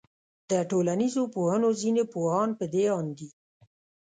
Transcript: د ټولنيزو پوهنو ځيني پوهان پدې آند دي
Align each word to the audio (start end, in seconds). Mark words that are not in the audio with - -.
د 0.49 0.51
ټولنيزو 0.69 1.23
پوهنو 1.35 1.69
ځيني 1.81 2.03
پوهان 2.13 2.49
پدې 2.59 2.83
آند 2.97 3.11
دي 3.19 3.29